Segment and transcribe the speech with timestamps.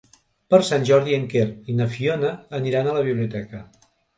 [0.53, 3.63] Per Sant Jordi en Quer i na Fiona aniran a la biblioteca.